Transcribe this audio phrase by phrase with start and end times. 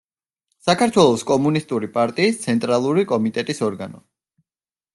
[0.69, 4.05] საქართველოს კომუნისტური პარტიის ცენტრალური კომიტეტის ორგანო.